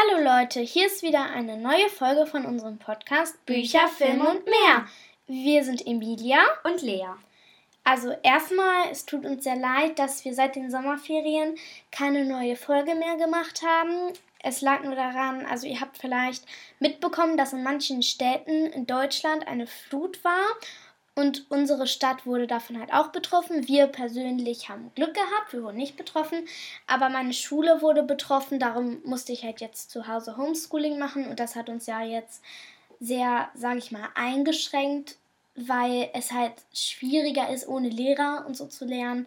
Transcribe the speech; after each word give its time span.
Hallo 0.00 0.22
Leute, 0.22 0.60
hier 0.60 0.86
ist 0.86 1.02
wieder 1.02 1.24
eine 1.24 1.58
neue 1.58 1.88
Folge 1.90 2.24
von 2.24 2.46
unserem 2.46 2.78
Podcast 2.78 3.44
Bücher, 3.44 3.86
Filme 3.88 4.30
und 4.30 4.46
mehr. 4.46 4.86
Wir 5.26 5.62
sind 5.62 5.86
Emilia 5.86 6.38
und 6.64 6.80
Lea. 6.80 7.08
Also 7.84 8.14
erstmal, 8.22 8.88
es 8.90 9.04
tut 9.04 9.26
uns 9.26 9.44
sehr 9.44 9.56
leid, 9.56 9.98
dass 9.98 10.24
wir 10.24 10.32
seit 10.32 10.56
den 10.56 10.70
Sommerferien 10.70 11.54
keine 11.90 12.24
neue 12.24 12.56
Folge 12.56 12.94
mehr 12.94 13.16
gemacht 13.16 13.62
haben. 13.62 14.14
Es 14.42 14.62
lag 14.62 14.82
nur 14.84 14.94
daran, 14.94 15.44
also 15.44 15.66
ihr 15.66 15.80
habt 15.80 15.98
vielleicht 15.98 16.44
mitbekommen, 16.78 17.36
dass 17.36 17.52
in 17.52 17.62
manchen 17.62 18.02
Städten 18.02 18.66
in 18.66 18.86
Deutschland 18.86 19.46
eine 19.48 19.66
Flut 19.66 20.24
war 20.24 20.46
und 21.14 21.50
unsere 21.50 21.86
Stadt 21.86 22.24
wurde 22.24 22.46
davon 22.46 22.78
halt 22.78 22.92
auch 22.92 23.08
betroffen. 23.08 23.66
Wir 23.68 23.86
persönlich 23.86 24.68
haben 24.68 24.92
Glück 24.94 25.14
gehabt, 25.14 25.52
wir 25.52 25.62
wurden 25.62 25.76
nicht 25.76 25.96
betroffen. 25.96 26.46
Aber 26.86 27.08
meine 27.08 27.32
Schule 27.32 27.82
wurde 27.82 28.02
betroffen, 28.02 28.58
darum 28.58 29.02
musste 29.04 29.32
ich 29.32 29.44
halt 29.44 29.60
jetzt 29.60 29.90
zu 29.90 30.06
Hause 30.06 30.36
Homeschooling 30.36 30.98
machen. 30.98 31.26
Und 31.26 31.40
das 31.40 31.56
hat 31.56 31.68
uns 31.68 31.86
ja 31.86 32.02
jetzt 32.02 32.42
sehr, 33.00 33.50
sage 33.54 33.78
ich 33.78 33.90
mal, 33.90 34.08
eingeschränkt, 34.14 35.16
weil 35.56 36.10
es 36.14 36.32
halt 36.32 36.54
schwieriger 36.72 37.50
ist, 37.50 37.66
ohne 37.66 37.88
Lehrer 37.88 38.44
und 38.46 38.56
so 38.56 38.66
zu 38.66 38.84
lernen. 38.84 39.26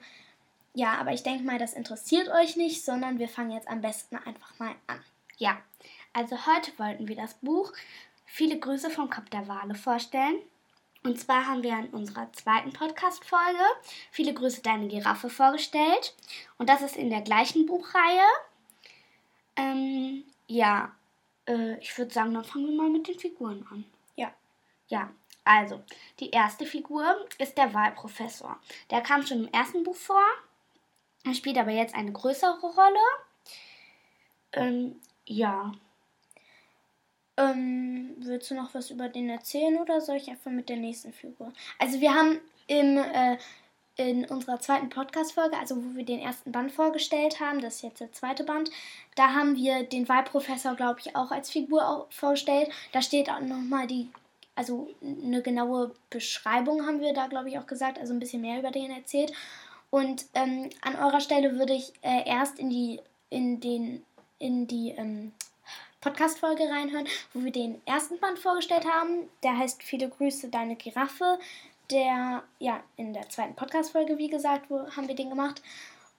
Ja, 0.74 0.96
aber 0.96 1.14
ich 1.14 1.24
denke 1.24 1.44
mal, 1.44 1.60
das 1.60 1.74
interessiert 1.74 2.30
euch 2.30 2.56
nicht, 2.56 2.84
sondern 2.84 3.20
wir 3.20 3.28
fangen 3.28 3.52
jetzt 3.52 3.68
am 3.68 3.82
besten 3.82 4.16
einfach 4.16 4.58
mal 4.58 4.74
an. 4.88 5.00
Ja, 5.38 5.58
also 6.14 6.36
heute 6.48 6.72
wollten 6.78 7.08
wir 7.08 7.16
das 7.16 7.36
Buch 7.36 7.74
Viele 8.36 8.58
Grüße 8.58 8.90
vom 8.90 9.12
Kopf 9.12 9.30
der 9.30 9.48
Wale 9.48 9.76
vorstellen. 9.76 10.42
Und 11.04 11.20
zwar 11.20 11.46
haben 11.46 11.64
wir 11.64 11.78
in 11.78 11.90
unserer 11.90 12.32
zweiten 12.32 12.72
Podcast-Folge 12.72 13.64
Viele 14.12 14.34
Grüße 14.34 14.62
deine 14.62 14.88
Giraffe 14.88 15.30
vorgestellt. 15.30 16.16
Und 16.58 16.70
das 16.70 16.82
ist 16.82 16.96
in 16.96 17.10
der 17.10 17.22
gleichen 17.22 17.66
Buchreihe. 17.66 18.26
Ähm, 19.56 20.24
ja, 20.48 20.92
äh, 21.48 21.78
ich 21.80 21.98
würde 21.98 22.14
sagen, 22.14 22.34
dann 22.34 22.46
fangen 22.46 22.68
wir 22.68 22.76
mal 22.76 22.90
mit 22.90 23.08
den 23.08 23.20
Figuren 23.20 23.68
an. 23.70 23.86
Ja. 24.16 24.34
Ja, 24.88 25.12
also, 25.44 25.84
die 26.20 26.30
erste 26.30 26.66
Figur 26.66 27.04
ist 27.38 27.58
der 27.58 27.74
Wahlprofessor. 27.74 28.58
Der 28.90 29.02
kam 29.02 29.26
schon 29.26 29.46
im 29.46 29.54
ersten 29.54 29.84
Buch 29.84 29.96
vor. 29.96 30.24
Er 31.26 31.34
spielt 31.34 31.58
aber 31.58 31.72
jetzt 31.72 31.96
eine 31.96 32.12
größere 32.12 32.60
Rolle. 32.62 33.00
Ähm, 34.54 35.02
ja, 35.26 35.74
ähm, 37.38 38.16
willst 38.18 38.52
du 38.52 38.56
noch 38.56 38.74
was 38.74 38.92
über 38.92 39.10
den 39.10 39.30
erzählen 39.30 39.78
oder 39.78 40.02
soll 40.02 40.18
ich 40.18 40.30
einfach 40.30 40.52
mit 40.52 40.70
der 40.70 40.78
nächsten 40.78 41.14
Figur? 41.14 41.52
Also 41.80 42.00
wir 42.00 42.14
haben 42.14 42.40
im, 42.68 42.98
äh, 42.98 43.38
in 43.96 44.26
unserer 44.26 44.60
zweiten 44.60 44.90
Podcast-Folge, 44.90 45.58
also 45.58 45.78
wo 45.78 45.96
wir 45.96 46.06
den 46.06 46.20
ersten 46.20 46.52
Band 46.52 46.72
vorgestellt 46.72 47.40
haben, 47.40 47.62
das 47.62 47.76
ist 47.76 47.84
jetzt 47.84 48.02
der 48.02 48.12
zweite 48.12 48.44
Band, 48.44 48.70
da 49.16 49.34
haben 49.34 49.56
wir 49.56 49.84
den 49.84 50.08
Wahlprofessor, 50.10 50.76
glaube 50.76 51.00
ich, 51.00 51.16
auch 51.16 51.32
als 51.32 51.50
Figur 51.50 52.08
vorgestellt. 52.10 52.70
Da 52.92 53.02
steht 53.02 53.30
auch 53.30 53.40
nochmal 53.40 53.88
die, 53.88 54.10
also 54.56 54.90
eine 55.02 55.42
genaue 55.42 55.92
Beschreibung 56.10 56.86
haben 56.86 57.02
wir 57.02 57.14
da, 57.14 57.28
glaube 57.28 57.50
ich, 57.50 57.60
auch 57.60 57.68
gesagt, 57.68 58.00
also 58.00 58.14
ein 58.14 58.20
bisschen 58.20 58.42
mehr 58.42 58.60
über 58.60 58.72
den 58.72 58.92
erzählt. 58.92 59.34
Und 59.90 60.26
ähm, 60.34 60.70
an 60.82 60.96
eurer 60.96 61.20
Stelle 61.20 61.58
würde 61.60 61.74
ich 61.74 61.94
äh, 62.02 62.28
erst 62.28 62.58
in 62.58 62.70
die, 62.72 63.00
in 63.30 63.60
den, 63.60 64.04
in 64.40 64.66
die, 64.66 64.90
ähm, 64.98 65.34
Podcast-Folge 66.04 66.64
reinhören, 66.70 67.08
wo 67.34 67.44
wir 67.44 67.52
den 67.52 67.82
ersten 67.86 68.20
Band 68.20 68.38
vorgestellt 68.38 68.86
haben. 68.86 69.30
Der 69.42 69.58
heißt 69.58 69.82
Viele 69.82 70.10
Grüße, 70.10 70.50
deine 70.50 70.76
Giraffe. 70.76 71.40
Der, 71.90 72.44
ja, 72.60 72.84
in 72.98 73.14
der 73.14 73.30
zweiten 73.30 73.56
Podcast-Folge, 73.56 74.18
wie 74.18 74.30
gesagt, 74.30 74.70
wo, 74.70 74.86
haben 74.92 75.08
wir 75.08 75.16
den 75.16 75.30
gemacht. 75.30 75.62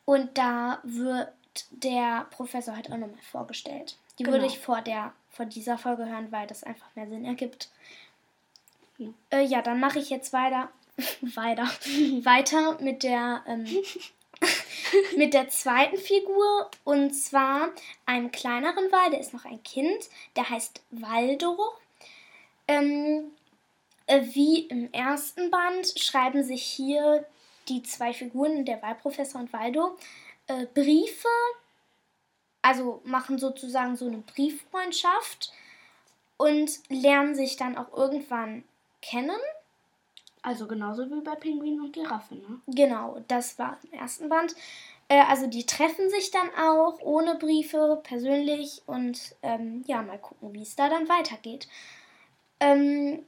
Und 0.06 0.38
da 0.38 0.80
wird 0.84 1.32
der 1.70 2.26
Professor 2.30 2.74
halt 2.74 2.90
auch 2.90 2.96
nochmal 2.96 3.22
vorgestellt. 3.30 3.96
Die 4.18 4.22
genau. 4.22 4.36
würde 4.36 4.46
ich 4.46 4.58
vor, 4.58 4.80
der, 4.80 5.12
vor 5.30 5.44
dieser 5.44 5.76
Folge 5.76 6.06
hören, 6.08 6.32
weil 6.32 6.46
das 6.46 6.64
einfach 6.64 6.86
mehr 6.94 7.08
Sinn 7.08 7.24
ergibt. 7.24 7.68
Ja, 8.96 9.08
äh, 9.30 9.44
ja 9.44 9.60
dann 9.60 9.80
mache 9.80 9.98
ich 9.98 10.08
jetzt 10.08 10.32
weiter, 10.32 10.70
weiter, 11.20 11.64
weiter 12.24 12.80
mit 12.80 13.02
der 13.02 13.42
ähm, 13.46 13.66
mit 15.16 15.34
der 15.34 15.48
zweiten 15.48 15.96
Figur 15.96 16.70
und 16.84 17.12
zwar 17.12 17.70
einem 18.06 18.30
kleineren 18.30 18.90
Wal, 18.92 19.10
der 19.10 19.20
ist 19.20 19.32
noch 19.32 19.44
ein 19.44 19.62
Kind, 19.62 20.08
der 20.36 20.48
heißt 20.48 20.82
Waldo. 20.90 21.72
Ähm, 22.66 23.32
äh, 24.06 24.22
wie 24.32 24.66
im 24.66 24.92
ersten 24.92 25.50
Band 25.50 25.98
schreiben 25.98 26.42
sich 26.42 26.62
hier 26.62 27.26
die 27.68 27.82
zwei 27.82 28.12
Figuren, 28.12 28.64
der 28.64 28.82
Wahlprofessor 28.82 29.40
und 29.40 29.52
Waldo, 29.52 29.96
äh, 30.46 30.66
Briefe, 30.66 31.28
also 32.62 33.00
machen 33.04 33.38
sozusagen 33.38 33.96
so 33.96 34.06
eine 34.06 34.18
Brieffreundschaft 34.18 35.52
und 36.36 36.70
lernen 36.88 37.34
sich 37.34 37.56
dann 37.56 37.76
auch 37.76 37.92
irgendwann 37.92 38.64
kennen. 39.00 39.38
Also 40.44 40.66
genauso 40.66 41.10
wie 41.10 41.22
bei 41.22 41.34
Pinguin 41.36 41.80
und 41.80 41.94
Giraffe, 41.94 42.34
ne? 42.34 42.60
Genau, 42.66 43.18
das 43.28 43.58
war 43.58 43.78
im 43.90 43.98
ersten 43.98 44.28
Band. 44.28 44.54
Äh, 45.08 45.22
also 45.22 45.46
die 45.46 45.64
treffen 45.64 46.10
sich 46.10 46.30
dann 46.30 46.50
auch 46.50 46.98
ohne 47.00 47.36
Briefe, 47.36 47.98
persönlich 48.02 48.82
und 48.84 49.36
ähm, 49.42 49.84
ja, 49.86 50.02
mal 50.02 50.18
gucken, 50.18 50.52
wie 50.52 50.60
es 50.60 50.76
da 50.76 50.90
dann 50.90 51.08
weitergeht. 51.08 51.66
Ähm, 52.60 53.20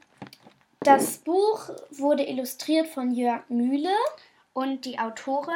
das 0.80 1.16
Buch 1.16 1.70
wurde 1.90 2.22
illustriert 2.22 2.86
von 2.86 3.12
Jörg 3.14 3.48
Mühle. 3.48 3.94
Und 4.52 4.84
die 4.84 4.98
Autorin 4.98 5.54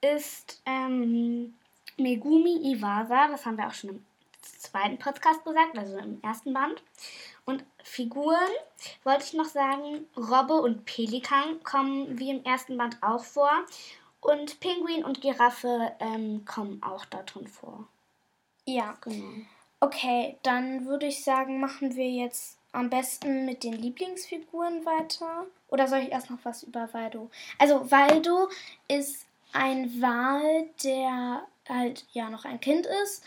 ist 0.00 0.60
ähm, 0.66 1.54
Megumi 1.96 2.72
Iwasa, 2.72 3.28
das 3.28 3.46
haben 3.46 3.56
wir 3.56 3.68
auch 3.68 3.74
schon 3.74 3.90
im 3.90 4.04
zweiten 4.40 4.98
Podcast 4.98 5.44
gesagt, 5.44 5.78
also 5.78 5.96
im 5.98 6.20
ersten 6.22 6.52
Band. 6.52 6.82
Und 7.44 7.64
Figuren 7.82 8.36
wollte 9.04 9.24
ich 9.24 9.32
noch 9.32 9.46
sagen, 9.46 10.06
Robbe 10.16 10.54
und 10.54 10.84
Pelikan 10.84 11.62
kommen 11.64 12.18
wie 12.18 12.30
im 12.30 12.44
ersten 12.44 12.76
Band 12.76 12.98
auch 13.02 13.24
vor. 13.24 13.50
Und 14.20 14.60
Pinguin 14.60 15.04
und 15.04 15.20
Giraffe 15.20 15.92
ähm, 15.98 16.44
kommen 16.44 16.80
auch 16.82 17.04
darin 17.06 17.48
vor. 17.48 17.88
Ja. 18.64 18.96
Genau. 19.00 19.44
Okay, 19.80 20.38
dann 20.44 20.86
würde 20.86 21.06
ich 21.06 21.24
sagen, 21.24 21.58
machen 21.58 21.96
wir 21.96 22.08
jetzt 22.08 22.56
am 22.70 22.88
besten 22.88 23.44
mit 23.44 23.64
den 23.64 23.72
Lieblingsfiguren 23.72 24.86
weiter. 24.86 25.46
Oder 25.68 25.88
soll 25.88 26.00
ich 26.00 26.12
erst 26.12 26.30
noch 26.30 26.38
was 26.44 26.62
über 26.62 26.88
Waldo? 26.92 27.30
Also 27.58 27.90
Waldo 27.90 28.48
ist 28.86 29.26
ein 29.52 30.00
Wal, 30.00 30.68
der 30.84 31.46
halt 31.68 32.06
ja 32.12 32.30
noch 32.30 32.44
ein 32.44 32.60
Kind 32.60 32.86
ist. 33.02 33.24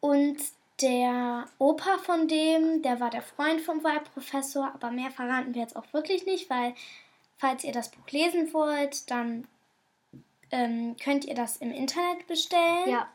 Und 0.00 0.36
der 0.80 1.46
Opa 1.58 1.98
von 1.98 2.26
dem, 2.28 2.82
der 2.82 3.00
war 3.00 3.10
der 3.10 3.22
Freund 3.22 3.60
vom 3.60 3.84
Wahlprofessor, 3.84 4.72
aber 4.74 4.90
mehr 4.90 5.10
verraten 5.10 5.54
wir 5.54 5.62
jetzt 5.62 5.76
auch 5.76 5.92
wirklich 5.92 6.26
nicht, 6.26 6.50
weil 6.50 6.74
falls 7.36 7.64
ihr 7.64 7.72
das 7.72 7.90
Buch 7.90 8.08
lesen 8.10 8.52
wollt, 8.52 9.10
dann 9.10 9.46
ähm, 10.50 10.96
könnt 11.02 11.24
ihr 11.24 11.34
das 11.34 11.58
im 11.58 11.70
Internet 11.72 12.26
bestellen. 12.26 12.88
Ja. 12.88 13.08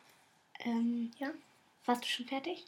Ähm, 0.59 1.11
ja. 1.17 1.29
Warst 1.85 2.03
du 2.03 2.07
schon 2.07 2.27
fertig? 2.27 2.65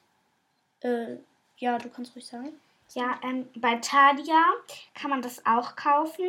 Äh, 0.81 1.17
ja, 1.57 1.77
du 1.77 1.89
kannst 1.89 2.15
ruhig 2.15 2.25
sagen. 2.25 2.49
Ja, 2.93 3.19
ähm, 3.23 3.47
bei 3.55 3.75
Tadia 3.75 4.43
kann 4.93 5.09
man 5.09 5.21
das 5.21 5.45
auch 5.45 5.75
kaufen. 5.75 6.25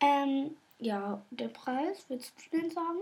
Ähm, 0.00 0.56
ja, 0.78 1.20
der 1.30 1.48
Preis, 1.48 2.04
willst 2.08 2.32
du 2.50 2.58
den 2.58 2.70
sagen? 2.70 3.00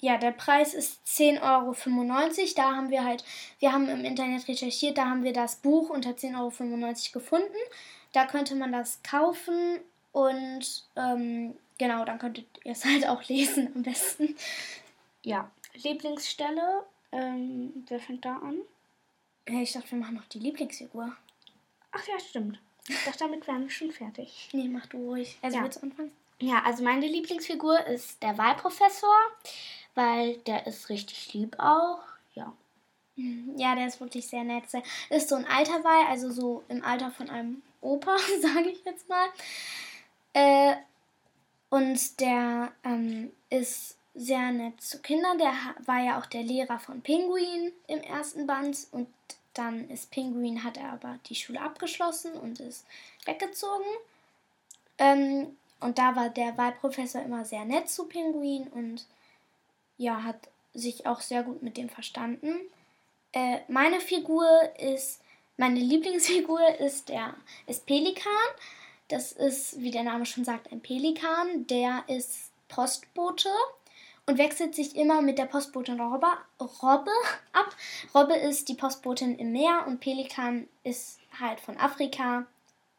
Ja, 0.00 0.16
der 0.16 0.30
Preis 0.30 0.74
ist 0.74 1.00
10,95 1.06 1.40
Euro. 1.42 2.54
Da 2.56 2.76
haben 2.76 2.90
wir 2.90 3.04
halt, 3.04 3.24
wir 3.58 3.72
haben 3.72 3.88
im 3.88 4.04
Internet 4.04 4.46
recherchiert, 4.46 4.98
da 4.98 5.06
haben 5.06 5.24
wir 5.24 5.32
das 5.32 5.56
Buch 5.56 5.90
unter 5.90 6.10
10,95 6.10 6.36
Euro 6.38 6.94
gefunden. 7.12 7.56
Da 8.12 8.26
könnte 8.26 8.54
man 8.54 8.72
das 8.72 9.02
kaufen 9.02 9.80
und 10.12 10.84
ähm, 10.96 11.54
genau, 11.78 12.04
dann 12.04 12.18
könntet 12.18 12.46
ihr 12.64 12.72
es 12.72 12.84
halt 12.84 13.06
auch 13.06 13.22
lesen 13.24 13.70
am 13.74 13.82
besten. 13.82 14.36
Ja, 15.22 15.50
Lieblingsstelle, 15.74 16.84
ähm, 17.12 17.84
wer 17.88 18.00
fängt 18.00 18.24
da 18.24 18.36
an? 18.36 18.60
Ich 19.46 19.72
dachte, 19.72 19.90
wir 19.92 19.98
machen 19.98 20.16
noch 20.16 20.26
die 20.26 20.38
Lieblingsfigur. 20.38 21.14
Ach 21.92 22.06
ja, 22.06 22.18
stimmt. 22.20 22.58
Ich 22.88 23.04
dachte, 23.04 23.18
damit 23.20 23.46
wären 23.46 23.62
wir 23.62 23.70
schon 23.70 23.92
fertig. 23.92 24.48
Nee, 24.52 24.68
mach 24.68 24.86
du 24.86 24.98
ruhig. 24.98 25.38
Also 25.42 25.58
ja. 25.58 25.64
willst 25.64 25.78
du 25.78 25.82
anfangen? 25.82 26.12
Ja, 26.40 26.62
also 26.64 26.84
meine 26.84 27.06
Lieblingsfigur 27.06 27.86
ist 27.86 28.22
der 28.22 28.38
Wahlprofessor, 28.38 29.16
weil 29.98 30.36
der 30.46 30.64
ist 30.68 30.90
richtig 30.90 31.34
lieb 31.34 31.56
auch. 31.58 31.98
Ja. 32.34 32.54
Ja, 33.56 33.74
der 33.74 33.88
ist 33.88 34.00
wirklich 34.00 34.28
sehr 34.28 34.44
nett. 34.44 34.62
Ist 35.10 35.28
so 35.28 35.34
ein 35.34 35.44
alter 35.44 35.82
Wal, 35.82 36.06
also 36.08 36.30
so 36.30 36.62
im 36.68 36.84
Alter 36.84 37.10
von 37.10 37.28
einem 37.28 37.62
Opa, 37.80 38.16
sage 38.40 38.70
ich 38.70 38.84
jetzt 38.84 39.08
mal. 39.08 39.26
Äh, 40.34 40.76
und 41.68 42.20
der 42.20 42.70
ähm, 42.84 43.32
ist 43.50 43.96
sehr 44.14 44.52
nett 44.52 44.80
zu 44.80 45.00
Kindern. 45.00 45.36
Der 45.38 45.52
war 45.84 45.98
ja 45.98 46.20
auch 46.20 46.26
der 46.26 46.44
Lehrer 46.44 46.78
von 46.78 47.00
Pinguin 47.00 47.72
im 47.88 48.00
ersten 48.00 48.46
Band 48.46 48.78
und 48.92 49.08
dann 49.54 49.90
ist 49.90 50.12
Pinguin, 50.12 50.62
hat 50.62 50.76
er 50.76 50.92
aber 50.92 51.18
die 51.26 51.34
Schule 51.34 51.60
abgeschlossen 51.60 52.34
und 52.34 52.60
ist 52.60 52.86
weggezogen. 53.24 53.84
Ähm, 54.98 55.56
und 55.80 55.98
da 55.98 56.14
war 56.14 56.28
der 56.30 56.56
Wahlprofessor 56.56 57.22
immer 57.22 57.44
sehr 57.44 57.64
nett 57.64 57.88
zu 57.88 58.04
Pinguin 58.04 58.68
und 58.68 59.04
ja, 59.98 60.22
hat 60.22 60.48
sich 60.72 61.06
auch 61.06 61.20
sehr 61.20 61.42
gut 61.42 61.62
mit 61.62 61.76
dem 61.76 61.90
verstanden. 61.90 62.54
Äh, 63.32 63.58
meine 63.68 64.00
Figur 64.00 64.46
ist, 64.78 65.20
meine 65.56 65.80
Lieblingsfigur 65.80 66.78
ist 66.80 67.08
der 67.08 67.34
ist 67.66 67.84
Pelikan. 67.84 68.32
Das 69.08 69.32
ist, 69.32 69.80
wie 69.80 69.90
der 69.90 70.04
Name 70.04 70.24
schon 70.24 70.44
sagt, 70.44 70.72
ein 70.72 70.80
Pelikan. 70.80 71.66
Der 71.66 72.04
ist 72.06 72.50
Postbote 72.68 73.50
und 74.26 74.38
wechselt 74.38 74.74
sich 74.74 74.94
immer 74.96 75.22
mit 75.22 75.38
der 75.38 75.46
Postbotin 75.46 76.00
Robbe, 76.00 76.28
Robbe 76.60 77.10
ab. 77.52 77.74
Robbe 78.14 78.34
ist 78.34 78.68
die 78.68 78.74
Postbotin 78.74 79.38
im 79.38 79.52
Meer 79.52 79.84
und 79.86 80.00
Pelikan 80.00 80.68
ist 80.84 81.18
halt 81.40 81.60
von 81.60 81.76
Afrika 81.78 82.46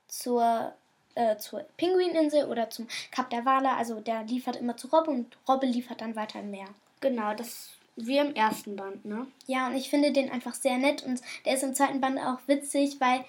zur, 0.08 0.74
äh, 1.16 1.38
zur 1.38 1.60
Pinguininsel 1.78 2.46
oder 2.46 2.70
zum 2.70 2.88
Kap 3.12 3.30
der 3.30 3.46
Wale. 3.46 3.72
Also 3.72 4.02
der 4.02 4.24
liefert 4.24 4.56
immer 4.56 4.76
zu 4.76 4.88
Robbe 4.88 5.12
und 5.12 5.38
Robbe 5.48 5.68
liefert 5.68 6.02
dann 6.02 6.16
weiter 6.16 6.40
im 6.40 6.50
Meer. 6.52 6.68
Genau, 7.00 7.34
das 7.34 7.70
wie 7.96 8.18
im 8.18 8.34
ersten 8.34 8.76
Band, 8.76 9.06
ne? 9.06 9.28
Ja, 9.46 9.68
und 9.68 9.76
ich 9.76 9.90
finde 9.90 10.12
den 10.12 10.32
einfach 10.32 10.54
sehr 10.54 10.78
nett 10.78 11.04
und 11.04 11.22
der 11.46 11.56
ist 11.56 11.64
im 11.64 11.76
zweiten 11.76 12.00
Band 12.00 12.20
auch 12.20 12.40
witzig, 12.48 12.98
weil 13.00 13.26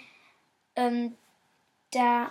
ähm, 0.77 1.17
der 1.93 2.31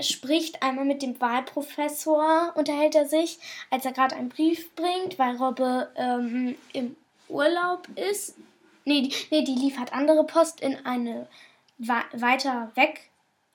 spricht 0.00 0.62
einmal 0.62 0.84
mit 0.84 1.02
dem 1.02 1.20
Wahlprofessor, 1.20 2.52
unterhält 2.54 2.94
er 2.94 3.06
sich, 3.06 3.38
als 3.70 3.84
er 3.84 3.92
gerade 3.92 4.16
einen 4.16 4.28
Brief 4.28 4.74
bringt, 4.74 5.18
weil 5.18 5.36
Robbe 5.36 5.90
ähm, 5.96 6.56
im 6.72 6.96
Urlaub 7.28 7.86
ist. 7.96 8.36
Nee 8.84 9.02
die, 9.02 9.14
nee, 9.30 9.44
die 9.44 9.54
liefert 9.54 9.92
andere 9.92 10.24
Post 10.24 10.60
in 10.60 10.84
eine 10.86 11.28
weiter 11.78 12.70
weg. 12.74 13.10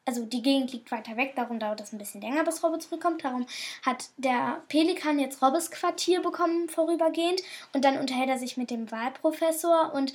Also 0.07 0.25
die 0.25 0.41
Gegend 0.41 0.71
liegt 0.71 0.89
weiter 0.89 1.17
weg, 1.17 1.33
darum 1.35 1.59
dauert 1.59 1.81
es 1.81 1.91
ein 1.91 1.97
bisschen 1.97 2.21
länger, 2.21 2.45
bis 2.45 2.63
Robbe 2.63 2.79
zurückkommt. 2.79 3.25
Darum 3.25 3.45
hat 3.85 4.09
der 4.15 4.63
Pelikan 4.69 5.19
jetzt 5.19 5.41
Robbes 5.41 5.69
Quartier 5.69 6.21
bekommen, 6.21 6.69
vorübergehend. 6.69 7.41
Und 7.73 7.83
dann 7.83 7.97
unterhält 7.97 8.29
er 8.29 8.39
sich 8.39 8.55
mit 8.55 8.71
dem 8.71 8.89
Wahlprofessor 8.89 9.91
und 9.93 10.13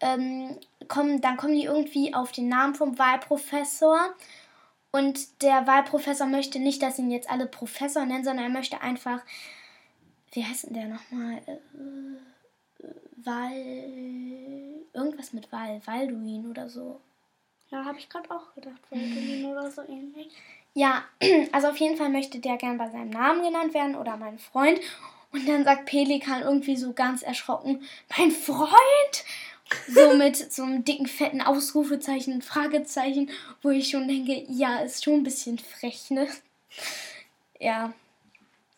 ähm, 0.00 0.56
kommen, 0.88 1.20
dann 1.20 1.36
kommen 1.36 1.52
die 1.52 1.64
irgendwie 1.64 2.14
auf 2.14 2.32
den 2.32 2.48
Namen 2.48 2.74
vom 2.74 2.98
Wahlprofessor. 2.98 4.14
Und 4.90 5.42
der 5.42 5.66
Wahlprofessor 5.66 6.26
möchte 6.26 6.58
nicht, 6.58 6.80
dass 6.80 6.98
ihn 6.98 7.10
jetzt 7.10 7.28
alle 7.28 7.44
Professor 7.46 8.06
nennen, 8.06 8.24
sondern 8.24 8.46
er 8.46 8.50
möchte 8.50 8.80
einfach, 8.80 9.20
wie 10.32 10.42
heißt 10.42 10.68
denn 10.68 10.74
der 10.74 10.86
nochmal? 10.86 11.42
Äh, 11.46 11.58
Wal. 13.16 13.52
Irgendwas 14.94 15.34
mit 15.34 15.52
Wal, 15.52 15.82
Walduin 15.86 16.48
oder 16.48 16.70
so. 16.70 16.98
Ja, 17.70 17.84
habe 17.84 17.98
ich 17.98 18.08
gerade 18.08 18.30
auch 18.30 18.54
gedacht, 18.54 18.80
Walduin 18.90 19.44
oder 19.46 19.70
so 19.70 19.82
ähnlich. 19.82 20.32
Ja, 20.74 21.04
also 21.52 21.68
auf 21.68 21.76
jeden 21.78 21.96
Fall 21.96 22.08
möchte 22.08 22.38
der 22.38 22.56
gern 22.56 22.78
bei 22.78 22.90
seinem 22.90 23.10
Namen 23.10 23.42
genannt 23.42 23.74
werden 23.74 23.96
oder 23.96 24.16
mein 24.16 24.38
Freund. 24.38 24.80
Und 25.32 25.48
dann 25.48 25.64
sagt 25.64 25.86
Pelikan 25.86 26.42
irgendwie 26.42 26.76
so 26.76 26.92
ganz 26.92 27.22
erschrocken, 27.22 27.82
mein 28.16 28.30
Freund? 28.30 29.24
so 29.88 30.14
mit 30.16 30.36
so 30.52 30.62
einem 30.62 30.84
dicken, 30.84 31.06
fetten 31.06 31.40
Ausrufezeichen 31.40 32.42
Fragezeichen, 32.42 33.30
wo 33.62 33.70
ich 33.70 33.88
schon 33.90 34.08
denke, 34.08 34.44
ja, 34.48 34.78
ist 34.78 35.04
schon 35.04 35.14
ein 35.14 35.24
bisschen 35.24 35.58
frech, 35.58 36.10
ne? 36.10 36.28
Ja, 37.60 37.94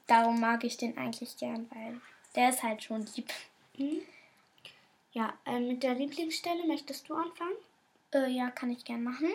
darum 0.06 0.38
mag 0.38 0.62
ich 0.62 0.76
den 0.76 0.96
eigentlich 0.96 1.38
gern, 1.38 1.68
weil 1.74 1.98
der 2.36 2.50
ist 2.50 2.62
halt 2.62 2.84
schon 2.84 3.06
lieb. 3.16 3.32
Mhm. 3.78 4.02
Ja, 5.12 5.32
äh, 5.46 5.58
mit 5.58 5.82
der 5.82 5.94
Lieblingsstelle 5.94 6.64
möchtest 6.66 7.08
du 7.08 7.14
anfangen? 7.14 7.56
Äh, 8.16 8.30
ja, 8.30 8.50
kann 8.50 8.70
ich 8.70 8.84
gern 8.84 9.02
machen. 9.02 9.28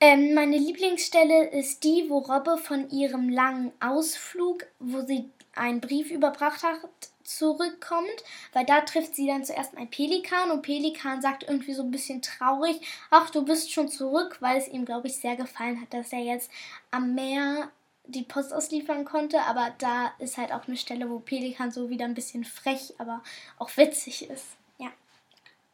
Ähm, 0.00 0.34
meine 0.34 0.56
Lieblingsstelle 0.56 1.48
ist 1.48 1.82
die, 1.82 2.06
wo 2.08 2.18
Robbe 2.18 2.56
von 2.58 2.88
ihrem 2.90 3.28
langen 3.28 3.72
Ausflug, 3.80 4.66
wo 4.78 5.00
sie 5.00 5.28
einen 5.54 5.80
Brief 5.80 6.10
überbracht 6.10 6.62
hat, 6.62 6.78
zurückkommt, 7.24 8.24
weil 8.52 8.64
da 8.64 8.80
trifft 8.82 9.14
sie 9.14 9.26
dann 9.26 9.44
zuerst 9.44 9.76
ein 9.76 9.90
Pelikan 9.90 10.50
und 10.50 10.62
Pelikan 10.62 11.20
sagt 11.20 11.42
irgendwie 11.42 11.74
so 11.74 11.82
ein 11.82 11.90
bisschen 11.90 12.22
traurig, 12.22 12.80
ach, 13.10 13.28
du 13.30 13.44
bist 13.44 13.72
schon 13.72 13.88
zurück, 13.88 14.38
weil 14.40 14.56
es 14.58 14.68
ihm, 14.68 14.84
glaube 14.84 15.08
ich, 15.08 15.16
sehr 15.16 15.36
gefallen 15.36 15.80
hat, 15.80 15.92
dass 15.92 16.12
er 16.12 16.20
jetzt 16.20 16.50
am 16.90 17.14
Meer 17.14 17.70
die 18.06 18.22
Post 18.22 18.54
ausliefern 18.54 19.04
konnte, 19.04 19.42
aber 19.42 19.74
da 19.78 20.12
ist 20.18 20.38
halt 20.38 20.52
auch 20.52 20.66
eine 20.66 20.78
Stelle, 20.78 21.10
wo 21.10 21.18
Pelikan 21.18 21.70
so 21.70 21.90
wieder 21.90 22.06
ein 22.06 22.14
bisschen 22.14 22.44
frech, 22.44 22.94
aber 22.98 23.22
auch 23.58 23.76
witzig 23.76 24.30
ist. 24.30 24.46
Ja. 24.78 24.90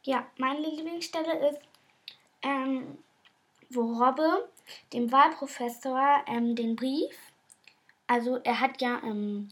Ja, 0.03 0.25
meine 0.37 0.59
Lieblingsstelle 0.59 1.49
ist, 1.49 1.59
ähm, 2.45 2.97
wo 3.69 3.81
Robbe 3.81 4.47
dem 4.93 5.11
Wahlprofessor 5.11 6.23
ähm, 6.27 6.55
den 6.55 6.75
Brief, 6.75 7.15
also 8.07 8.37
er 8.43 8.59
hat 8.59 8.81
ja 8.81 9.01
ähm, 9.03 9.49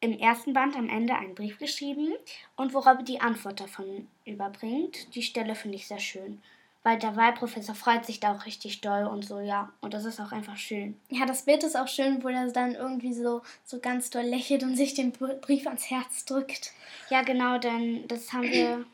im 0.00 0.18
ersten 0.18 0.52
Band 0.52 0.76
am 0.76 0.88
Ende 0.88 1.14
einen 1.14 1.34
Brief 1.34 1.58
geschrieben 1.58 2.12
und 2.56 2.72
worauf 2.74 3.02
die 3.02 3.20
Antwort 3.20 3.60
davon 3.60 4.06
überbringt. 4.24 5.14
Die 5.14 5.22
Stelle 5.22 5.54
finde 5.54 5.76
ich 5.76 5.88
sehr 5.88 5.98
schön. 5.98 6.40
Weil 6.84 6.98
der 6.98 7.16
Wahlprofessor 7.16 7.74
freut 7.74 8.06
sich 8.06 8.20
da 8.20 8.34
auch 8.34 8.46
richtig 8.46 8.80
doll 8.80 9.04
und 9.04 9.24
so, 9.24 9.40
ja. 9.40 9.72
Und 9.80 9.94
das 9.94 10.04
ist 10.04 10.20
auch 10.20 10.30
einfach 10.30 10.56
schön. 10.56 10.98
Ja, 11.10 11.26
das 11.26 11.42
Bild 11.42 11.64
ist 11.64 11.76
auch 11.76 11.88
schön, 11.88 12.22
wo 12.22 12.28
er 12.28 12.50
dann 12.52 12.76
irgendwie 12.76 13.12
so, 13.12 13.42
so 13.64 13.80
ganz 13.80 14.10
doll 14.10 14.22
lächelt 14.22 14.62
und 14.62 14.76
sich 14.76 14.94
den 14.94 15.10
Brief 15.10 15.66
ans 15.66 15.90
Herz 15.90 16.24
drückt. 16.24 16.72
Ja, 17.10 17.22
genau, 17.22 17.58
denn 17.58 18.06
das 18.06 18.32
haben 18.32 18.44
wir 18.44 18.86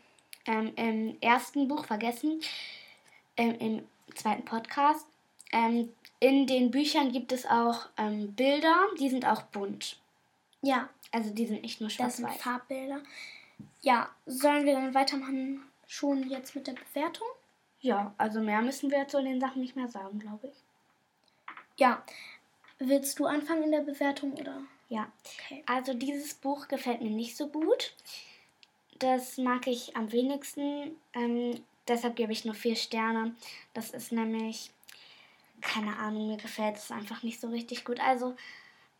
ähm, 0.46 0.72
im 0.76 1.16
ersten 1.20 1.68
Buch 1.68 1.84
vergessen, 1.84 2.40
ähm, 3.36 3.56
im 3.58 4.14
zweiten 4.14 4.44
Podcast. 4.44 5.06
Ähm, 5.52 5.92
in 6.20 6.46
den 6.46 6.70
Büchern 6.70 7.12
gibt 7.12 7.32
es 7.32 7.46
auch 7.46 7.86
ähm, 7.96 8.34
Bilder, 8.34 8.74
die 8.98 9.08
sind 9.08 9.26
auch 9.26 9.42
bunt. 9.42 9.98
Ja. 10.62 10.88
Also 11.12 11.30
die 11.30 11.46
sind 11.46 11.62
nicht 11.62 11.80
nur 11.80 11.90
schwarz-weiß. 11.90 12.22
Das 12.22 12.32
sind 12.32 12.42
Farbbilder. 12.42 13.00
Ja, 13.82 14.10
sollen 14.26 14.64
wir 14.64 14.74
dann 14.74 14.94
weitermachen 14.94 15.62
schon 15.86 16.28
jetzt 16.28 16.56
mit 16.56 16.66
der 16.66 16.72
Bewertung? 16.72 17.28
Ja, 17.80 18.14
also 18.18 18.40
mehr 18.40 18.62
müssen 18.62 18.90
wir 18.90 19.06
zu 19.06 19.22
den 19.22 19.40
Sachen 19.40 19.62
nicht 19.62 19.76
mehr 19.76 19.88
sagen, 19.88 20.18
glaube 20.18 20.48
ich. 20.48 20.54
Ja. 21.76 22.02
Willst 22.78 23.18
du 23.18 23.26
anfangen 23.26 23.64
in 23.64 23.72
der 23.72 23.82
Bewertung 23.82 24.32
oder? 24.32 24.62
Ja. 24.88 25.12
Okay. 25.24 25.62
Also 25.66 25.94
dieses 25.94 26.34
Buch 26.34 26.66
gefällt 26.66 27.02
mir 27.02 27.10
nicht 27.10 27.36
so 27.36 27.48
gut. 27.48 27.94
Das 28.98 29.38
mag 29.38 29.66
ich 29.66 29.96
am 29.96 30.10
wenigsten. 30.10 30.96
Ähm, 31.12 31.62
deshalb 31.88 32.16
gebe 32.16 32.32
ich 32.32 32.44
nur 32.44 32.54
vier 32.54 32.76
Sterne. 32.76 33.34
Das 33.72 33.90
ist 33.90 34.12
nämlich, 34.12 34.70
keine 35.60 35.96
Ahnung, 35.96 36.28
mir 36.28 36.36
gefällt 36.36 36.76
es 36.76 36.90
einfach 36.90 37.22
nicht 37.22 37.40
so 37.40 37.48
richtig 37.48 37.84
gut. 37.84 38.00
Also 38.00 38.36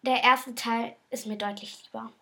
der 0.03 0.23
erste 0.23 0.55
Teil 0.55 0.95
ist 1.11 1.27
mir 1.27 1.37
deutlich 1.37 1.79
lieber. 1.85 2.13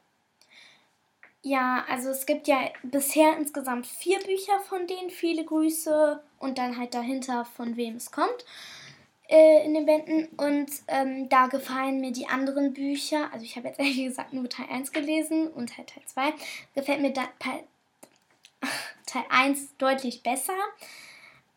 Ja, 1.44 1.84
also 1.88 2.10
es 2.10 2.24
gibt 2.24 2.46
ja 2.46 2.70
bisher 2.84 3.36
insgesamt 3.36 3.86
vier 3.86 4.20
Bücher 4.20 4.60
von 4.60 4.86
denen, 4.86 5.10
viele 5.10 5.44
Grüße 5.44 6.22
und 6.38 6.58
dann 6.58 6.78
halt 6.78 6.94
dahinter, 6.94 7.44
von 7.44 7.76
wem 7.76 7.96
es 7.96 8.12
kommt 8.12 8.44
äh, 9.28 9.64
in 9.64 9.74
den 9.74 9.86
Bänden. 9.86 10.28
Und 10.36 10.70
ähm, 10.86 11.28
da 11.28 11.46
gefallen 11.46 12.00
mir 12.00 12.12
die 12.12 12.28
anderen 12.28 12.72
Bücher, 12.72 13.32
also 13.32 13.44
ich 13.44 13.56
habe 13.56 13.68
jetzt 13.68 13.80
ehrlich 13.80 14.04
gesagt 14.04 14.32
nur 14.32 14.48
Teil 14.48 14.66
1 14.70 14.92
gelesen 14.92 15.48
und 15.48 15.76
halt 15.76 15.88
Teil 15.88 16.04
2, 16.06 16.32
gefällt 16.74 17.00
mir 17.00 17.12
da, 17.12 17.28
Teil 19.12 19.24
1 19.28 19.76
deutlich 19.76 20.22
besser. 20.22 20.56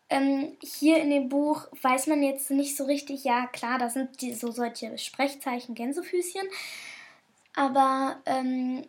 Ähm, 0.08 0.56
hier 0.62 0.98
in 1.02 1.10
dem 1.10 1.28
Buch 1.28 1.66
weiß 1.82 2.06
man 2.06 2.22
jetzt 2.22 2.50
nicht 2.50 2.76
so 2.76 2.84
richtig, 2.84 3.24
ja 3.24 3.46
klar, 3.46 3.78
da 3.78 3.88
sind 3.88 4.20
die, 4.20 4.34
so 4.34 4.52
solche 4.52 4.96
Sprechzeichen, 4.98 5.74
Gänsefüßchen, 5.74 6.46
aber 7.56 8.20
ähm, 8.24 8.84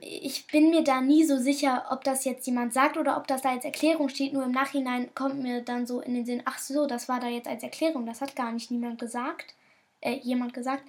ich 0.00 0.46
bin 0.48 0.68
mir 0.68 0.84
da 0.84 1.00
nie 1.00 1.24
so 1.24 1.38
sicher, 1.38 1.86
ob 1.90 2.04
das 2.04 2.26
jetzt 2.26 2.46
jemand 2.46 2.74
sagt 2.74 2.98
oder 2.98 3.16
ob 3.16 3.26
das 3.26 3.40
da 3.40 3.50
als 3.50 3.64
Erklärung 3.64 4.10
steht. 4.10 4.34
Nur 4.34 4.44
im 4.44 4.52
Nachhinein 4.52 5.14
kommt 5.14 5.42
mir 5.42 5.62
dann 5.62 5.86
so 5.86 6.00
in 6.00 6.14
den 6.14 6.26
Sinn, 6.26 6.42
ach 6.44 6.58
so, 6.58 6.86
das 6.86 7.08
war 7.08 7.18
da 7.18 7.28
jetzt 7.28 7.48
als 7.48 7.62
Erklärung, 7.62 8.04
das 8.04 8.20
hat 8.20 8.36
gar 8.36 8.52
nicht 8.52 8.70
niemand 8.70 8.98
gesagt, 8.98 9.54
äh, 10.02 10.16
jemand 10.16 10.52
gesagt. 10.52 10.84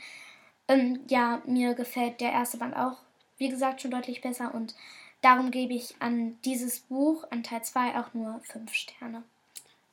Ähm, 0.68 1.00
ja, 1.08 1.42
mir 1.46 1.76
gefällt 1.76 2.20
der 2.20 2.34
erste 2.34 2.58
Band 2.58 2.76
auch, 2.76 2.98
wie 3.38 3.50
gesagt, 3.50 3.82
schon 3.82 3.92
deutlich 3.92 4.22
besser 4.22 4.54
und 4.54 4.76
Darum 5.24 5.52
gebe 5.52 5.74
ich 5.74 5.96
an 6.00 6.38
dieses 6.44 6.82
Buch, 6.82 7.24
an 7.32 7.44
Teil 7.44 7.64
2, 7.64 7.98
auch 7.98 8.14
nur 8.14 8.42
5 8.44 8.74
Sterne. 8.74 9.24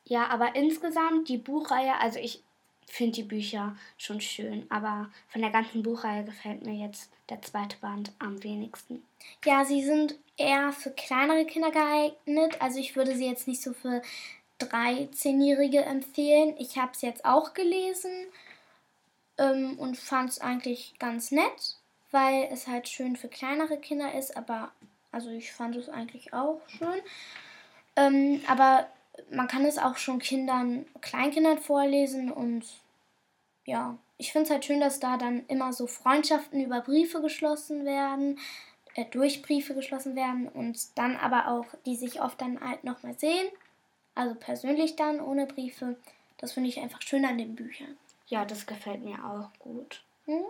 Ja, 0.03 0.27
aber 0.27 0.55
insgesamt 0.55 1.29
die 1.29 1.37
Buchreihe, 1.37 1.95
also 2.01 2.19
ich 2.19 2.43
finde 2.85 3.13
die 3.13 3.23
Bücher 3.23 3.77
schon 3.97 4.19
schön, 4.19 4.65
aber 4.69 5.09
von 5.29 5.41
der 5.41 5.51
ganzen 5.51 5.83
Buchreihe 5.83 6.25
gefällt 6.25 6.65
mir 6.65 6.73
jetzt 6.73 7.09
der 7.29 7.41
zweite 7.41 7.77
Band 7.77 8.11
am 8.19 8.43
wenigsten. 8.43 9.03
Ja, 9.45 9.63
sie 9.63 9.85
sind 9.85 10.15
eher 10.35 10.73
für 10.73 10.91
kleinere 10.91 11.45
Kinder 11.45 11.71
geeignet. 11.71 12.61
Also 12.61 12.79
ich 12.79 12.97
würde 12.97 13.15
sie 13.15 13.25
jetzt 13.25 13.47
nicht 13.47 13.61
so 13.61 13.71
für 13.71 14.01
13-Jährige 14.59 15.85
empfehlen. 15.85 16.55
Ich 16.59 16.77
habe 16.77 16.91
es 16.91 17.01
jetzt 17.01 17.23
auch 17.23 17.53
gelesen 17.53 18.11
ähm, 19.37 19.79
und 19.79 19.97
fand 19.97 20.31
es 20.31 20.41
eigentlich 20.41 20.93
ganz 20.99 21.31
nett, 21.31 21.77
weil 22.11 22.49
es 22.51 22.67
halt 22.67 22.89
schön 22.89 23.15
für 23.15 23.29
kleinere 23.29 23.77
Kinder 23.77 24.13
ist, 24.13 24.35
aber 24.35 24.73
also 25.11 25.29
ich 25.29 25.51
fand 25.51 25.75
es 25.75 25.89
eigentlich 25.89 26.33
auch 26.33 26.61
schön. 26.67 27.01
Ähm, 27.95 28.41
aber 28.47 28.87
man 29.31 29.47
kann 29.47 29.65
es 29.65 29.77
auch 29.77 29.97
schon 29.97 30.19
Kindern, 30.19 30.85
Kleinkindern 31.01 31.59
vorlesen 31.59 32.31
und 32.31 32.65
ja, 33.65 33.97
ich 34.17 34.31
finde 34.31 34.45
es 34.45 34.51
halt 34.51 34.65
schön, 34.65 34.79
dass 34.79 34.99
da 34.99 35.17
dann 35.17 35.45
immer 35.47 35.73
so 35.73 35.87
Freundschaften 35.87 36.63
über 36.63 36.81
Briefe 36.81 37.21
geschlossen 37.21 37.85
werden. 37.85 38.39
äh, 38.95 39.05
durch 39.05 39.41
Briefe 39.41 39.73
geschlossen 39.73 40.15
werden 40.15 40.47
und 40.49 40.97
dann 40.97 41.15
aber 41.15 41.47
auch, 41.47 41.65
die 41.85 41.95
sich 41.95 42.21
oft 42.21 42.41
dann 42.41 42.59
halt 42.59 42.83
nochmal 42.83 43.17
sehen. 43.17 43.47
Also 44.15 44.35
persönlich 44.35 44.95
dann, 44.95 45.21
ohne 45.21 45.45
Briefe. 45.45 45.95
Das 46.37 46.53
finde 46.53 46.69
ich 46.69 46.79
einfach 46.79 47.01
schön 47.01 47.23
an 47.25 47.37
den 47.37 47.55
Büchern. 47.55 47.97
Ja, 48.27 48.45
das 48.45 48.65
gefällt 48.65 49.03
mir 49.03 49.23
auch 49.25 49.49
gut. 49.59 50.03
Hm? 50.25 50.43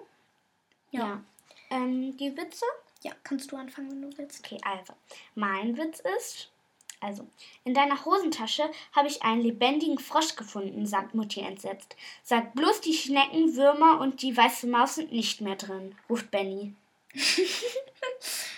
Ja. 0.91 1.00
ja. 1.01 1.22
Ähm, 1.70 2.18
die 2.18 2.36
Witze? 2.36 2.65
Ja, 3.03 3.12
kannst 3.24 3.51
du 3.51 3.58
anfangen, 3.58 3.91
wenn 3.91 4.01
du 4.10 4.17
willst. 4.17 4.46
Okay, 4.46 4.60
also, 4.63 4.93
mein 5.36 5.77
Witz 5.77 6.01
ist, 6.17 6.51
also, 7.00 7.27
in 7.63 7.74
deiner 7.74 8.05
Hosentasche 8.05 8.70
habe 8.93 9.08
ich 9.08 9.24
einen 9.24 9.41
lebendigen 9.41 9.98
Frosch 9.98 10.36
gefunden, 10.36 10.86
sagt 10.86 11.15
Mutti 11.15 11.41
entsetzt. 11.41 11.96
Sag 12.24 12.53
bloß, 12.53 12.81
die 12.81 12.93
Schnecken, 12.93 13.55
Würmer 13.55 14.00
und 14.00 14.22
die 14.22 14.38
weiße 14.38 14.67
Maus 14.67 14.96
sind 14.96 15.12
nicht 15.12 15.41
mehr 15.41 15.55
drin, 15.55 15.96
ruft 16.10 16.29
Benny. 16.29 16.75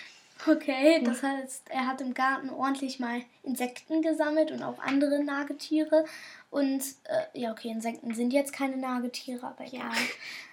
okay, 0.46 1.02
das 1.04 1.22
heißt, 1.22 1.70
er 1.70 1.86
hat 1.86 2.00
im 2.00 2.14
Garten 2.14 2.50
ordentlich 2.50 2.98
mal 2.98 3.22
Insekten 3.42 4.02
gesammelt 4.02 4.50
und 4.50 4.62
auch 4.62 4.78
andere 4.78 5.22
Nagetiere. 5.22 6.04
Und 6.50 6.82
äh, 7.04 7.38
ja, 7.38 7.52
okay, 7.52 7.68
Insekten 7.68 8.14
sind 8.14 8.32
jetzt 8.32 8.52
keine 8.52 8.76
Nagetiere, 8.76 9.46
aber 9.46 9.64
ja. 9.64 9.90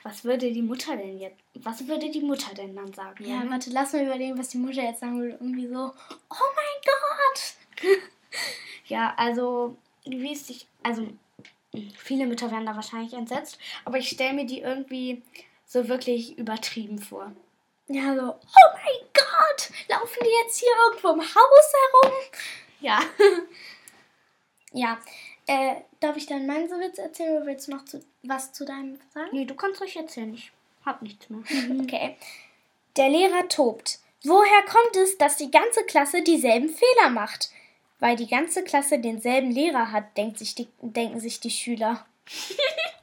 Was 0.03 0.24
würde 0.24 0.51
die 0.51 0.62
Mutter 0.62 0.98
denn 0.98 1.19
jetzt, 1.19 1.38
was 1.53 1.88
würde 1.88 2.10
die 2.10 2.21
Mutter 2.21 2.53
denn 2.55 2.75
dann 2.75 2.93
sagen? 2.93 3.24
Ja, 3.24 3.43
warte, 3.50 3.69
lass 3.69 3.93
mal 3.93 4.03
überlegen, 4.03 4.38
was 4.38 4.50
die 4.50 4.57
Mutter 4.57 4.81
jetzt 4.81 5.01
sagen 5.01 5.19
würde. 5.19 5.38
Irgendwie 5.39 5.67
so, 5.67 5.91
oh 6.29 6.50
mein 6.55 6.81
Gott! 6.86 8.00
ja, 8.86 9.13
also, 9.17 9.77
wie 10.05 10.33
es 10.33 10.48
sich, 10.48 10.67
also, 10.81 11.07
viele 11.95 12.25
Mütter 12.25 12.51
werden 12.51 12.65
da 12.65 12.75
wahrscheinlich 12.75 13.13
entsetzt, 13.13 13.60
aber 13.86 13.98
ich 13.98 14.10
stelle 14.10 14.33
mir 14.33 14.45
die 14.45 14.62
irgendwie 14.62 15.21
so 15.65 15.88
wirklich 15.88 16.38
übertrieben 16.38 17.00
vor. 17.00 17.31
Ja, 17.88 18.15
so, 18.15 18.21
oh 18.21 18.71
mein 18.73 19.09
Gott, 19.13 19.69
laufen 19.89 20.19
die 20.23 20.43
jetzt 20.43 20.59
hier 20.59 20.69
irgendwo 20.85 21.09
im 21.09 21.21
Haus 21.21 21.73
herum? 21.73 22.13
Ja. 22.79 23.01
ja, 24.71 25.00
äh, 25.47 25.81
darf 26.00 26.15
ich 26.15 26.25
dann 26.25 26.45
meinen 26.45 26.69
Witz 26.69 26.97
erzählen 26.97 27.38
oder 27.38 27.45
willst 27.45 27.67
du 27.67 27.71
noch 27.71 27.85
zu, 27.85 28.03
was 28.23 28.53
zu 28.53 28.65
deinem 28.65 29.00
sagen? 29.13 29.29
Nee, 29.33 29.45
du 29.45 29.55
kannst 29.55 29.81
ruhig 29.81 29.95
erzählen. 29.95 30.33
Ich 30.33 30.51
hab 30.85 31.01
nichts 31.01 31.29
mehr. 31.29 31.41
okay. 31.81 32.17
Der 32.97 33.09
Lehrer 33.09 33.47
tobt. 33.47 34.00
Woher 34.23 34.63
kommt 34.63 34.95
es, 34.97 35.17
dass 35.17 35.38
die 35.38 35.51
ganze 35.51 35.83
Klasse 35.83 36.21
dieselben 36.21 36.69
Fehler 36.69 37.09
macht? 37.09 37.50
Weil 38.00 38.15
die 38.15 38.27
ganze 38.27 38.63
Klasse 38.63 39.00
denselben 39.00 39.51
Lehrer 39.51 39.91
hat, 39.91 40.15
denkt 40.17 40.39
sich 40.39 40.55
die, 40.55 40.67
denken 40.81 41.19
sich 41.19 41.39
die 41.39 41.51
Schüler. 41.51 42.05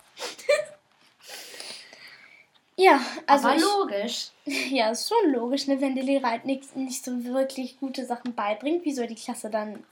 ja, 2.78 3.00
also. 3.26 3.48
Aber 3.48 3.56
ich, 3.56 3.62
logisch. 3.62 4.30
Ja, 4.70 4.90
ist 4.90 5.08
schon 5.08 5.32
logisch, 5.32 5.66
ne? 5.66 5.80
wenn 5.80 5.94
der 5.94 6.04
Lehrer 6.04 6.30
halt 6.30 6.44
nicht, 6.44 6.74
nicht 6.76 7.04
so 7.04 7.24
wirklich 7.24 7.78
gute 7.80 8.06
Sachen 8.06 8.34
beibringt, 8.34 8.84
wie 8.84 8.94
soll 8.94 9.08
die 9.08 9.14
Klasse 9.14 9.50
dann 9.50 9.84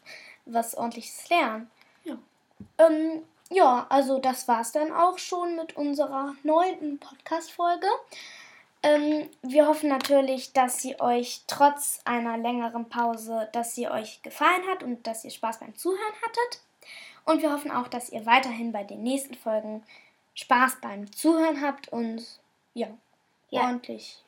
was 0.47 0.76
ordentliches 0.76 1.28
lernen? 1.28 1.71
Ähm, 2.78 3.23
ja, 3.50 3.87
also 3.88 4.19
das 4.19 4.49
war's 4.49 4.73
dann 4.73 4.93
auch 4.93 5.19
schon 5.19 5.57
mit 5.57 5.76
unserer 5.76 6.35
neunten 6.43 6.99
Podcast-Folge. 6.99 7.87
Ähm, 8.83 9.28
wir 9.43 9.66
hoffen 9.66 9.88
natürlich, 9.88 10.52
dass 10.52 10.81
sie 10.81 11.00
euch 11.00 11.43
trotz 11.49 12.00
einer 12.05 12.38
längeren 12.38 12.88
Pause, 12.88 13.49
dass 13.52 13.75
sie 13.75 13.88
euch 13.88 14.23
gefallen 14.23 14.62
hat 14.71 14.83
und 14.83 15.07
dass 15.07 15.25
ihr 15.25 15.33
Spaß 15.33 15.59
beim 15.59 15.76
Zuhören 15.76 16.14
hattet. 16.23 16.62
Und 17.25 17.43
wir 17.43 17.52
hoffen 17.52 17.73
auch, 17.73 17.88
dass 17.88 18.11
ihr 18.11 18.25
weiterhin 18.26 18.71
bei 18.73 18.85
den 18.85 19.02
nächsten 19.02 19.35
Folgen 19.35 19.83
Spaß 20.35 20.78
beim 20.81 21.11
Zuhören 21.12 21.61
habt 21.61 21.88
und 21.88 22.25
ja, 22.76 22.88
ja. 23.50 23.62
ordentlich 23.62 24.23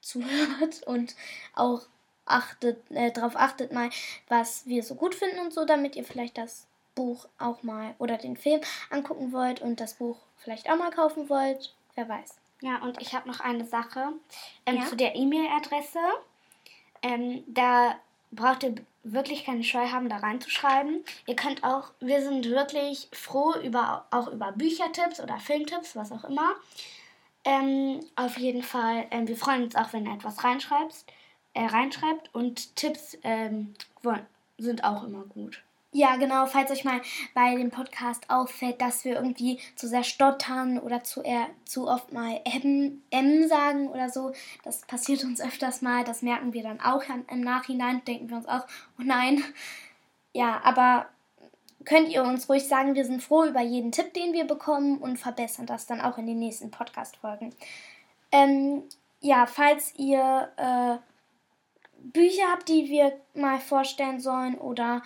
zuhört 0.00 0.82
und 0.86 1.14
auch 1.54 1.82
achtet, 2.24 2.78
äh, 2.90 3.10
darauf 3.10 3.36
achtet 3.36 3.72
mal, 3.72 3.90
was 4.28 4.66
wir 4.66 4.82
so 4.82 4.94
gut 4.94 5.14
finden 5.14 5.40
und 5.40 5.52
so, 5.52 5.64
damit 5.64 5.96
ihr 5.96 6.04
vielleicht 6.04 6.38
das 6.38 6.66
Buch 6.94 7.26
auch 7.38 7.62
mal 7.62 7.94
oder 7.98 8.16
den 8.16 8.36
Film 8.36 8.60
angucken 8.90 9.32
wollt 9.32 9.60
und 9.60 9.80
das 9.80 9.94
Buch 9.94 10.18
vielleicht 10.36 10.70
auch 10.70 10.76
mal 10.76 10.90
kaufen 10.90 11.28
wollt. 11.28 11.74
Wer 11.94 12.08
weiß. 12.08 12.36
Ja, 12.62 12.78
und 12.82 13.00
ich 13.00 13.14
habe 13.14 13.28
noch 13.28 13.40
eine 13.40 13.66
Sache 13.66 14.12
ähm, 14.64 14.76
ja? 14.76 14.86
zu 14.86 14.96
der 14.96 15.14
E-Mail-Adresse. 15.14 15.98
Ähm, 17.02 17.44
da 17.46 17.96
braucht 18.32 18.62
ihr 18.62 18.76
wirklich 19.02 19.44
keine 19.44 19.62
Scheu 19.62 19.88
haben, 19.88 20.08
da 20.08 20.16
reinzuschreiben. 20.16 21.04
Ihr 21.26 21.36
könnt 21.36 21.64
auch, 21.64 21.92
wir 22.00 22.22
sind 22.22 22.48
wirklich 22.48 23.08
froh 23.12 23.54
über 23.62 24.06
auch 24.10 24.28
über 24.28 24.52
Büchertipps 24.52 25.20
oder 25.20 25.38
Filmtipps, 25.38 25.96
was 25.96 26.12
auch 26.12 26.24
immer. 26.24 26.54
Ähm, 27.46 28.00
auf 28.16 28.36
jeden 28.38 28.64
Fall, 28.64 29.06
ähm, 29.12 29.28
wir 29.28 29.36
freuen 29.36 29.62
uns 29.62 29.76
auch, 29.76 29.92
wenn 29.92 30.04
ihr 30.04 30.14
etwas 30.14 30.42
reinschreibt, 30.42 31.04
äh, 31.54 31.64
reinschreibt 31.64 32.34
und 32.34 32.74
Tipps 32.74 33.16
ähm, 33.22 33.74
sind 34.58 34.82
auch 34.82 35.04
immer 35.04 35.22
gut. 35.22 35.62
Ja, 35.92 36.16
genau, 36.16 36.46
falls 36.46 36.72
euch 36.72 36.84
mal 36.84 37.00
bei 37.34 37.54
dem 37.54 37.70
Podcast 37.70 38.28
auffällt, 38.28 38.82
dass 38.82 39.04
wir 39.04 39.14
irgendwie 39.14 39.60
zu 39.76 39.86
sehr 39.86 40.02
stottern 40.02 40.80
oder 40.80 41.04
zu, 41.04 41.22
eher, 41.22 41.46
zu 41.64 41.86
oft 41.88 42.12
mal 42.12 42.40
M, 42.44 43.00
M 43.10 43.46
sagen 43.46 43.88
oder 43.88 44.10
so, 44.10 44.32
das 44.64 44.80
passiert 44.82 45.22
uns 45.22 45.40
öfters 45.40 45.82
mal, 45.82 46.02
das 46.02 46.22
merken 46.22 46.52
wir 46.52 46.64
dann 46.64 46.80
auch 46.80 47.04
im 47.30 47.40
Nachhinein, 47.40 48.04
denken 48.04 48.28
wir 48.28 48.38
uns 48.38 48.48
auch, 48.48 48.66
oh 48.98 49.04
nein. 49.04 49.42
Ja, 50.34 50.60
aber 50.64 51.06
könnt 51.86 52.08
ihr 52.10 52.22
uns 52.22 52.48
ruhig 52.48 52.68
sagen, 52.68 52.94
wir 52.94 53.04
sind 53.04 53.22
froh 53.22 53.44
über 53.44 53.62
jeden 53.62 53.92
Tipp, 53.92 54.12
den 54.12 54.34
wir 54.34 54.44
bekommen 54.44 54.98
und 54.98 55.16
verbessern 55.16 55.66
das 55.66 55.86
dann 55.86 56.00
auch 56.00 56.18
in 56.18 56.26
den 56.26 56.38
nächsten 56.38 56.70
Podcast-Folgen. 56.70 57.54
Ähm, 58.32 58.82
ja, 59.20 59.46
falls 59.46 59.94
ihr 59.96 60.50
äh, 60.56 60.96
Bücher 61.98 62.50
habt, 62.50 62.68
die 62.68 62.88
wir 62.88 63.12
mal 63.34 63.60
vorstellen 63.60 64.20
sollen 64.20 64.56
oder 64.56 65.02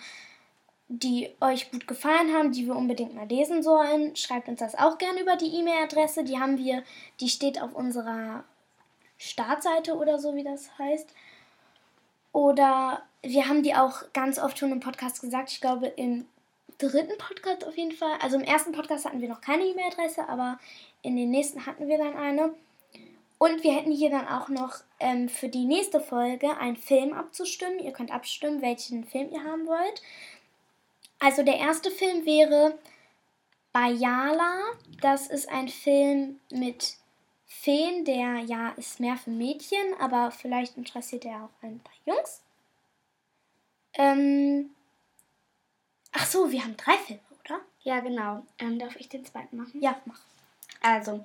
die 0.89 1.29
euch 1.39 1.71
gut 1.71 1.87
gefallen 1.87 2.33
haben, 2.33 2.51
die 2.51 2.65
wir 2.65 2.75
unbedingt 2.75 3.15
mal 3.15 3.27
lesen 3.27 3.63
sollen, 3.63 4.15
schreibt 4.15 4.49
uns 4.49 4.59
das 4.59 4.75
auch 4.75 4.97
gerne 4.97 5.21
über 5.21 5.37
die 5.37 5.55
E-Mail-Adresse. 5.55 6.25
Die 6.25 6.37
haben 6.37 6.57
wir, 6.57 6.83
die 7.21 7.29
steht 7.29 7.61
auf 7.61 7.73
unserer 7.73 8.43
Startseite 9.17 9.95
oder 9.95 10.19
so, 10.19 10.35
wie 10.35 10.43
das 10.43 10.77
heißt. 10.77 11.13
Oder 12.33 13.03
wir 13.21 13.47
haben 13.47 13.63
die 13.63 13.75
auch 13.75 14.11
ganz 14.13 14.37
oft 14.39 14.57
schon 14.57 14.71
im 14.71 14.79
Podcast 14.81 15.21
gesagt. 15.21 15.51
Ich 15.51 15.61
glaube, 15.61 15.87
im 15.87 16.25
dritten 16.87 17.17
Podcast 17.17 17.65
auf 17.65 17.77
jeden 17.77 17.91
Fall. 17.91 18.17
Also 18.21 18.37
im 18.37 18.43
ersten 18.43 18.71
Podcast 18.71 19.05
hatten 19.05 19.21
wir 19.21 19.29
noch 19.29 19.41
keine 19.41 19.65
E-Mail-Adresse, 19.65 20.27
aber 20.27 20.59
in 21.01 21.15
den 21.15 21.31
nächsten 21.31 21.65
hatten 21.65 21.87
wir 21.87 21.97
dann 21.97 22.15
eine. 22.15 22.53
Und 23.37 23.63
wir 23.63 23.73
hätten 23.73 23.91
hier 23.91 24.11
dann 24.11 24.27
auch 24.27 24.49
noch 24.49 24.81
ähm, 24.99 25.27
für 25.27 25.49
die 25.49 25.65
nächste 25.65 25.99
Folge 25.99 26.57
einen 26.57 26.77
Film 26.77 27.13
abzustimmen. 27.13 27.79
Ihr 27.79 27.91
könnt 27.91 28.11
abstimmen, 28.11 28.61
welchen 28.61 29.03
Film 29.03 29.31
ihr 29.31 29.43
haben 29.43 29.65
wollt. 29.65 30.01
Also 31.19 31.43
der 31.43 31.57
erste 31.57 31.89
Film 31.89 32.25
wäre 32.25 32.77
Bayala. 33.73 34.59
Das 35.01 35.27
ist 35.27 35.49
ein 35.49 35.69
Film 35.69 36.39
mit 36.51 36.97
Feen, 37.45 38.05
der 38.05 38.39
ja 38.39 38.69
ist 38.77 38.99
mehr 38.99 39.17
für 39.17 39.29
Mädchen, 39.29 39.95
aber 39.99 40.31
vielleicht 40.31 40.77
interessiert 40.77 41.25
er 41.25 41.43
auch 41.43 41.63
ein 41.63 41.79
paar 41.79 41.93
Jungs. 42.05 42.41
Ähm 43.93 44.71
Ach 46.11 46.25
so, 46.25 46.51
wir 46.51 46.63
haben 46.63 46.77
drei 46.77 46.97
Filme, 46.97 47.21
oder? 47.45 47.61
Ja, 47.83 47.99
genau. 47.99 48.45
Ähm, 48.59 48.79
darf 48.79 48.95
ich 48.97 49.09
den 49.09 49.25
zweiten 49.25 49.57
machen? 49.57 49.81
Ja, 49.81 49.99
mach. 50.05 50.19
Also, 50.81 51.23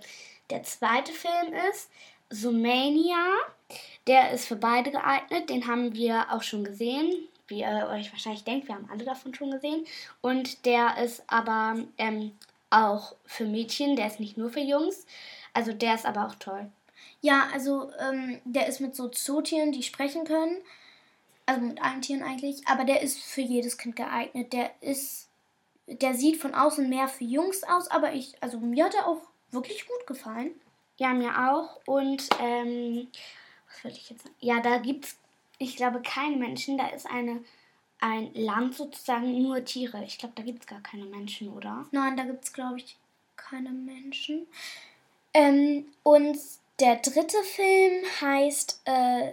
der 0.50 0.62
zweite 0.62 1.12
Film 1.12 1.52
ist 1.70 1.90
Sumania. 2.30 3.34
Der 4.06 4.30
ist 4.32 4.46
für 4.46 4.56
beide 4.56 4.90
geeignet. 4.90 5.50
Den 5.50 5.66
haben 5.66 5.94
wir 5.94 6.32
auch 6.32 6.42
schon 6.42 6.64
gesehen 6.64 7.28
wie 7.48 7.60
ihr 7.60 7.88
euch 7.92 8.10
wahrscheinlich 8.12 8.44
denkt, 8.44 8.68
wir 8.68 8.74
haben 8.74 8.88
alle 8.90 9.04
davon 9.04 9.34
schon 9.34 9.50
gesehen. 9.50 9.86
Und 10.20 10.64
der 10.66 10.98
ist 10.98 11.22
aber 11.26 11.76
ähm, 11.98 12.32
auch 12.70 13.14
für 13.24 13.44
Mädchen, 13.44 13.96
der 13.96 14.08
ist 14.08 14.20
nicht 14.20 14.36
nur 14.36 14.50
für 14.50 14.60
Jungs. 14.60 15.06
Also 15.52 15.72
der 15.72 15.94
ist 15.94 16.06
aber 16.06 16.26
auch 16.26 16.34
toll. 16.36 16.70
Ja, 17.20 17.48
also 17.52 17.90
ähm, 17.98 18.40
der 18.44 18.66
ist 18.66 18.80
mit 18.80 18.94
so 18.94 19.08
Zootieren, 19.08 19.72
die 19.72 19.82
sprechen 19.82 20.24
können. 20.24 20.58
Also 21.46 21.60
mit 21.60 21.82
allen 21.82 22.02
Tieren 22.02 22.22
eigentlich. 22.22 22.66
Aber 22.66 22.84
der 22.84 23.02
ist 23.02 23.22
für 23.22 23.40
jedes 23.40 23.78
Kind 23.78 23.96
geeignet. 23.96 24.52
Der 24.52 24.70
ist, 24.80 25.28
der 25.86 26.14
sieht 26.14 26.40
von 26.40 26.54
außen 26.54 26.88
mehr 26.88 27.08
für 27.08 27.24
Jungs 27.24 27.62
aus, 27.62 27.88
aber 27.88 28.12
ich, 28.12 28.34
also 28.42 28.58
mir 28.58 28.84
hat 28.84 28.94
er 28.94 29.06
auch 29.06 29.22
wirklich 29.52 29.86
gut 29.86 30.06
gefallen. 30.06 30.50
Ja, 30.98 31.12
mir 31.12 31.50
auch. 31.50 31.80
Und 31.86 32.28
ähm, 32.40 33.08
was 33.68 33.84
würde 33.84 33.96
ich 33.96 34.10
jetzt 34.10 34.24
sagen? 34.24 34.34
Ja, 34.40 34.60
da 34.60 34.78
gibt 34.78 35.04
es 35.04 35.16
ich 35.58 35.76
glaube, 35.76 36.02
kein 36.02 36.38
Menschen. 36.38 36.78
Da 36.78 36.88
ist 36.88 37.06
eine, 37.06 37.42
ein 38.00 38.32
Land 38.34 38.74
sozusagen 38.74 39.42
nur 39.42 39.64
Tiere. 39.64 40.04
Ich 40.04 40.18
glaube, 40.18 40.34
da 40.36 40.42
gibt 40.42 40.60
es 40.62 40.66
gar 40.66 40.80
keine 40.80 41.04
Menschen, 41.04 41.48
oder? 41.48 41.86
Nein, 41.92 42.16
da 42.16 42.24
gibt 42.24 42.44
es, 42.44 42.52
glaube 42.52 42.78
ich, 42.78 42.96
keine 43.36 43.70
Menschen. 43.70 44.46
Ähm, 45.32 45.86
und 46.02 46.38
der 46.80 46.96
dritte 46.96 47.42
Film 47.42 48.04
heißt, 48.20 48.82
äh, 48.84 49.32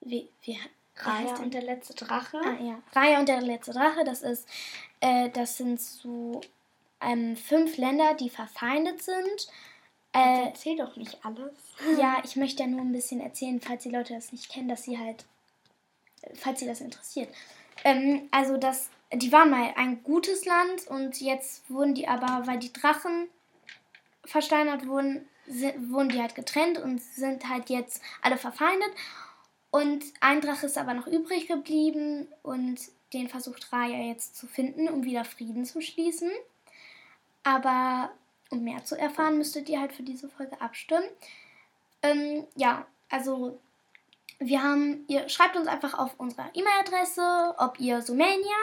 wie, 0.00 0.28
wie 0.42 0.58
Raya 1.06 1.36
und 1.36 1.54
der 1.54 1.62
letzte 1.62 1.94
Drache. 1.94 2.38
Ah, 2.44 2.62
ja. 2.62 2.78
Raya 2.94 3.20
und 3.20 3.28
der 3.28 3.40
letzte 3.40 3.72
Drache, 3.72 4.04
das 4.04 4.22
ist, 4.22 4.48
äh, 5.00 5.30
das 5.30 5.56
sind 5.56 5.80
so 5.80 6.40
ähm, 7.00 7.36
fünf 7.36 7.76
Länder, 7.76 8.14
die 8.14 8.30
verfeindet 8.30 9.02
sind. 9.02 9.48
Äh, 10.12 10.46
erzähl 10.46 10.76
doch 10.76 10.96
nicht 10.96 11.24
alles. 11.24 11.52
ja, 11.98 12.20
ich 12.24 12.36
möchte 12.36 12.62
ja 12.62 12.68
nur 12.68 12.80
ein 12.80 12.92
bisschen 12.92 13.20
erzählen, 13.20 13.60
falls 13.60 13.82
die 13.82 13.90
Leute 13.90 14.14
das 14.14 14.32
nicht 14.32 14.50
kennen, 14.50 14.68
dass 14.68 14.84
sie 14.84 14.98
halt, 14.98 15.24
falls 16.34 16.60
sie 16.60 16.66
das 16.66 16.80
interessiert. 16.80 17.28
Ähm, 17.84 18.28
also 18.30 18.56
das, 18.56 18.90
die 19.12 19.32
waren 19.32 19.50
mal 19.50 19.72
ein 19.76 20.02
gutes 20.02 20.44
Land 20.44 20.86
und 20.88 21.20
jetzt 21.20 21.68
wurden 21.70 21.94
die 21.94 22.08
aber, 22.08 22.46
weil 22.46 22.58
die 22.58 22.72
Drachen 22.72 23.28
versteinert 24.24 24.86
wurden, 24.86 25.28
sind, 25.46 25.92
wurden 25.92 26.10
die 26.10 26.20
halt 26.20 26.34
getrennt 26.34 26.78
und 26.78 27.00
sind 27.00 27.48
halt 27.48 27.70
jetzt 27.70 28.02
alle 28.22 28.36
verfeindet. 28.36 28.90
Und 29.70 30.04
ein 30.20 30.40
Drache 30.40 30.66
ist 30.66 30.78
aber 30.78 30.94
noch 30.94 31.06
übrig 31.06 31.46
geblieben 31.46 32.26
und 32.42 32.80
den 33.12 33.28
versucht 33.28 33.72
Raya 33.72 34.08
jetzt 34.08 34.36
zu 34.36 34.46
finden, 34.46 34.88
um 34.88 35.04
wieder 35.04 35.24
Frieden 35.24 35.64
zu 35.64 35.80
schließen. 35.80 36.30
Aber 37.42 38.10
um 38.50 38.64
mehr 38.64 38.84
zu 38.84 38.98
erfahren, 38.98 39.38
müsstet 39.38 39.68
ihr 39.68 39.80
halt 39.80 39.92
für 39.92 40.02
diese 40.02 40.28
Folge 40.28 40.60
abstimmen. 40.60 41.06
Ähm, 42.02 42.46
ja, 42.56 42.86
also 43.08 43.58
wir 44.38 44.62
haben, 44.62 45.04
ihr 45.06 45.28
schreibt 45.28 45.56
uns 45.56 45.68
einfach 45.68 45.98
auf 45.98 46.18
unserer 46.18 46.50
E-Mail-Adresse, 46.54 47.54
ob 47.58 47.78
ihr 47.78 48.02
Sumania, 48.02 48.56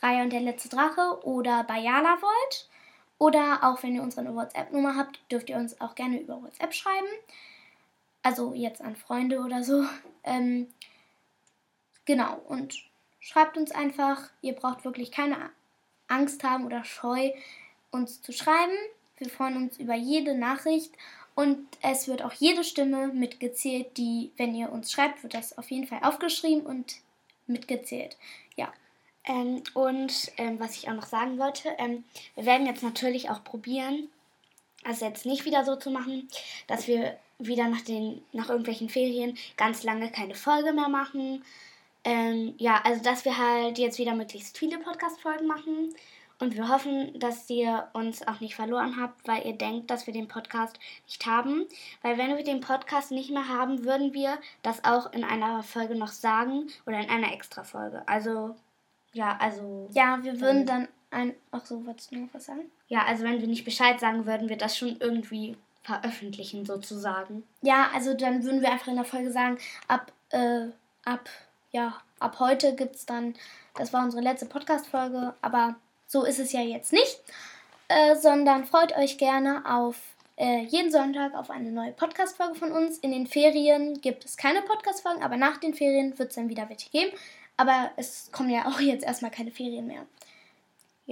Raya 0.00 0.22
und 0.22 0.32
der 0.32 0.40
letzte 0.40 0.68
Drache 0.68 1.24
oder 1.24 1.64
Bayala 1.64 2.18
wollt. 2.20 2.68
Oder 3.18 3.60
auch 3.62 3.82
wenn 3.82 3.94
ihr 3.94 4.02
unsere 4.02 4.34
WhatsApp-Nummer 4.34 4.96
habt, 4.96 5.20
dürft 5.30 5.48
ihr 5.48 5.56
uns 5.56 5.80
auch 5.80 5.94
gerne 5.94 6.20
über 6.20 6.42
WhatsApp 6.42 6.74
schreiben. 6.74 7.06
Also 8.22 8.52
jetzt 8.54 8.82
an 8.82 8.96
Freunde 8.96 9.40
oder 9.40 9.62
so. 9.62 9.84
Ähm, 10.24 10.68
genau, 12.04 12.36
und 12.48 12.74
schreibt 13.20 13.56
uns 13.56 13.70
einfach. 13.72 14.30
Ihr 14.40 14.54
braucht 14.54 14.84
wirklich 14.84 15.10
keine 15.10 15.50
Angst 16.08 16.44
haben 16.44 16.66
oder 16.66 16.84
Scheu, 16.84 17.30
uns 17.90 18.22
zu 18.22 18.32
schreiben. 18.32 18.76
Wir 19.18 19.30
freuen 19.30 19.56
uns 19.56 19.78
über 19.78 19.94
jede 19.94 20.36
Nachricht 20.36 20.92
und 21.34 21.66
es 21.80 22.08
wird 22.08 22.22
auch 22.22 22.32
jede 22.32 22.64
Stimme 22.64 23.08
mitgezählt, 23.08 23.96
die, 23.96 24.32
wenn 24.36 24.54
ihr 24.54 24.70
uns 24.70 24.92
schreibt, 24.92 25.22
wird 25.22 25.34
das 25.34 25.56
auf 25.56 25.70
jeden 25.70 25.86
Fall 25.86 26.00
aufgeschrieben 26.02 26.66
und 26.66 26.96
mitgezählt. 27.46 28.16
Ja. 28.56 28.72
Ähm, 29.24 29.62
und 29.74 30.32
ähm, 30.36 30.58
was 30.58 30.76
ich 30.76 30.88
auch 30.88 30.94
noch 30.94 31.06
sagen 31.06 31.38
wollte, 31.38 31.70
ähm, 31.78 32.04
wir 32.34 32.44
werden 32.44 32.66
jetzt 32.66 32.82
natürlich 32.82 33.30
auch 33.30 33.44
probieren, 33.44 34.08
also 34.84 35.06
jetzt 35.06 35.24
nicht 35.24 35.44
wieder 35.44 35.64
so 35.64 35.76
zu 35.76 35.90
machen, 35.90 36.28
dass 36.66 36.88
wir 36.88 37.16
wieder 37.46 37.68
nach, 37.68 37.82
den, 37.82 38.22
nach 38.32 38.48
irgendwelchen 38.48 38.88
Ferien 38.88 39.36
ganz 39.56 39.82
lange 39.82 40.10
keine 40.10 40.34
Folge 40.34 40.72
mehr 40.72 40.88
machen. 40.88 41.44
Ähm, 42.04 42.54
ja, 42.58 42.80
also 42.84 43.02
dass 43.02 43.24
wir 43.24 43.38
halt 43.38 43.78
jetzt 43.78 43.98
wieder 43.98 44.14
möglichst 44.14 44.58
viele 44.58 44.78
Podcast-Folgen 44.78 45.46
machen. 45.46 45.94
Und 46.42 46.56
wir 46.56 46.68
hoffen, 46.68 47.16
dass 47.20 47.48
ihr 47.50 47.86
uns 47.92 48.26
auch 48.26 48.40
nicht 48.40 48.56
verloren 48.56 49.00
habt, 49.00 49.28
weil 49.28 49.46
ihr 49.46 49.52
denkt, 49.52 49.90
dass 49.92 50.08
wir 50.08 50.12
den 50.12 50.26
Podcast 50.26 50.76
nicht 51.06 51.24
haben. 51.24 51.66
Weil 52.02 52.18
wenn 52.18 52.36
wir 52.36 52.42
den 52.42 52.58
Podcast 52.58 53.12
nicht 53.12 53.30
mehr 53.30 53.46
haben, 53.46 53.84
würden 53.84 54.12
wir 54.12 54.38
das 54.62 54.84
auch 54.84 55.12
in 55.12 55.22
einer 55.22 55.62
Folge 55.62 55.94
noch 55.94 56.08
sagen 56.08 56.66
oder 56.84 56.98
in 56.98 57.08
einer 57.10 57.32
extra 57.32 57.62
Folge. 57.62 58.02
Also, 58.08 58.56
ja, 59.12 59.36
also. 59.40 59.88
Ja, 59.92 60.18
wir 60.24 60.40
würden 60.40 60.66
dann 60.66 60.88
ein. 61.12 61.34
Ach 61.52 61.64
so, 61.64 61.86
wolltest 61.86 62.10
du 62.10 62.18
noch 62.18 62.34
was 62.34 62.46
sagen? 62.46 62.72
Ja, 62.88 63.04
also 63.04 63.22
wenn 63.22 63.40
wir 63.40 63.46
nicht 63.46 63.64
Bescheid 63.64 64.00
sagen, 64.00 64.26
würden 64.26 64.48
wir 64.48 64.56
das 64.56 64.76
schon 64.76 64.96
irgendwie 64.98 65.56
veröffentlichen 65.82 66.64
sozusagen. 66.64 67.42
Ja, 67.62 67.90
also 67.94 68.14
dann 68.14 68.44
würden 68.44 68.62
wir 68.62 68.70
einfach 68.70 68.88
in 68.88 68.96
der 68.96 69.04
Folge 69.04 69.32
sagen, 69.32 69.58
ab, 69.88 70.12
äh, 70.30 70.66
ab, 71.04 71.28
ja, 71.72 72.00
ab 72.18 72.38
heute 72.38 72.74
gibt 72.74 72.96
es 72.96 73.06
dann, 73.06 73.34
das 73.74 73.92
war 73.92 74.04
unsere 74.04 74.22
letzte 74.22 74.46
Podcast-Folge, 74.46 75.34
aber 75.42 75.76
so 76.06 76.24
ist 76.24 76.38
es 76.38 76.52
ja 76.52 76.60
jetzt 76.60 76.92
nicht, 76.92 77.20
äh, 77.88 78.16
sondern 78.16 78.64
freut 78.64 78.96
euch 78.96 79.18
gerne 79.18 79.62
auf 79.66 79.96
äh, 80.36 80.64
jeden 80.64 80.90
Sonntag 80.90 81.34
auf 81.34 81.50
eine 81.50 81.70
neue 81.70 81.92
Podcast-Folge 81.92 82.54
von 82.54 82.72
uns. 82.72 82.98
In 82.98 83.12
den 83.12 83.26
Ferien 83.26 84.00
gibt 84.00 84.24
es 84.24 84.36
keine 84.36 84.62
Podcast-Folgen, 84.62 85.22
aber 85.22 85.36
nach 85.36 85.58
den 85.58 85.74
Ferien 85.74 86.18
wird 86.18 86.30
es 86.30 86.36
dann 86.36 86.48
wieder 86.48 86.68
welche 86.68 86.90
geben. 86.90 87.12
Aber 87.56 87.90
es 87.96 88.30
kommen 88.32 88.50
ja 88.50 88.66
auch 88.66 88.80
jetzt 88.80 89.04
erstmal 89.04 89.30
keine 89.30 89.50
Ferien 89.50 89.86
mehr. 89.86 90.06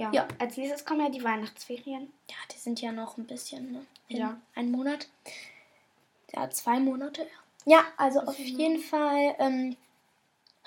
Ja. 0.01 0.11
ja. 0.11 0.27
Als 0.39 0.57
nächstes 0.57 0.83
kommen 0.83 1.01
ja 1.01 1.09
die 1.09 1.23
Weihnachtsferien. 1.23 2.11
Ja, 2.29 2.35
die 2.51 2.57
sind 2.57 2.81
ja 2.81 2.91
noch 2.91 3.17
ein 3.17 3.27
bisschen, 3.27 3.71
ne? 3.71 3.85
In 4.07 4.17
ja. 4.17 4.41
Ein 4.55 4.71
Monat. 4.71 5.07
Ja, 6.33 6.49
zwei 6.49 6.79
Monate. 6.79 7.27
Ja, 7.65 7.83
also 7.97 8.21
auf 8.21 8.39
jeden 8.39 8.79
Fall 8.79 9.35
ähm, 9.37 9.77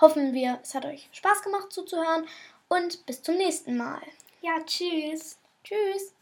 hoffen 0.00 0.32
wir, 0.32 0.60
es 0.62 0.74
hat 0.74 0.84
euch 0.84 1.08
Spaß 1.12 1.42
gemacht 1.42 1.72
zuzuhören 1.72 2.26
und 2.68 3.04
bis 3.06 3.22
zum 3.22 3.36
nächsten 3.36 3.76
Mal. 3.76 4.02
Ja, 4.42 4.60
tschüss. 4.64 5.36
Tschüss. 5.64 6.12